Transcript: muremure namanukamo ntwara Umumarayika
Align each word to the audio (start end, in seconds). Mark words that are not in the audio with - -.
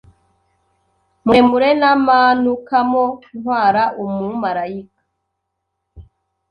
muremure 1.25 1.69
namanukamo 1.81 3.03
ntwara 3.37 3.83
Umumarayika 4.03 5.01